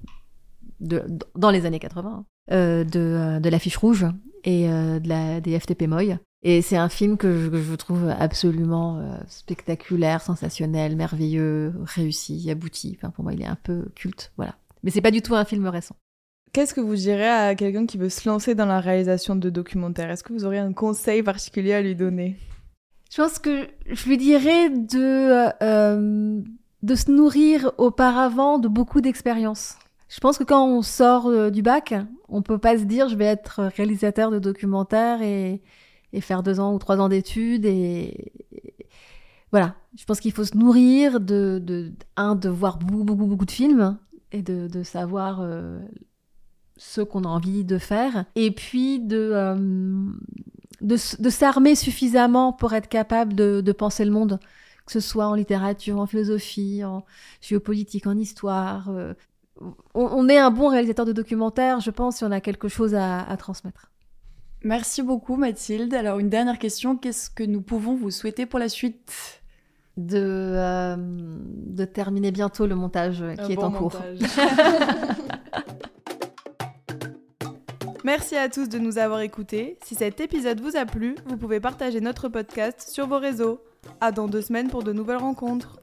[0.84, 1.04] de,
[1.36, 4.06] dans les années 80 hein, euh, de, euh, de l'affiche rouge
[4.44, 5.00] et euh,
[5.40, 6.18] des FTP Moy.
[6.46, 12.98] Et c'est un film que je, trouve absolument spectaculaire, sensationnel, merveilleux, réussi, abouti.
[13.16, 14.56] Pour moi, il est un peu culte, voilà.
[14.84, 15.96] Mais c'est pas du tout un film récent.
[16.54, 20.12] Qu'est-ce que vous direz à quelqu'un qui veut se lancer dans la réalisation de documentaires?
[20.12, 22.38] Est-ce que vous auriez un conseil particulier à lui donner?
[23.12, 26.42] Je pense que je lui dirais de, euh,
[26.84, 29.78] de se nourrir auparavant de beaucoup d'expériences.
[30.10, 31.96] Je pense que quand on sort euh, du bac,
[32.30, 35.60] on peut pas se dire je vais être réalisateur de documentaires et,
[36.14, 38.32] et faire deux ans ou trois ans d'études et,
[39.52, 39.76] voilà.
[39.98, 43.52] Je pense qu'il faut se nourrir de, de un de voir beaucoup beaucoup beaucoup de
[43.52, 43.98] films
[44.32, 45.80] et de, de savoir euh,
[46.86, 49.56] ce qu'on a envie de faire et puis de euh,
[50.82, 50.98] de,
[51.30, 54.38] s'armer suffisamment pour être capable de, de penser le monde,
[54.86, 57.06] que ce soit en littérature, en philosophie, en
[57.40, 58.90] géopolitique, en histoire.
[58.90, 59.14] euh.
[59.62, 62.96] on, on est un bon réalisateur de documentaires, je pense, si on a quelque chose
[62.96, 63.90] à, à transmettre.
[64.62, 65.94] Merci beaucoup Mathilde.
[65.94, 69.40] Alors une dernière question, qu'est-ce que nous pouvons vous souhaiter pour la suite?
[69.96, 73.94] De, euh, de terminer bientôt le montage qui Un est bon en cours.
[78.06, 79.78] Merci à tous de nous avoir écoutés.
[79.86, 83.62] Si cet épisode vous a plu, vous pouvez partager notre podcast sur vos réseaux.
[84.02, 85.83] À dans deux semaines pour de nouvelles rencontres.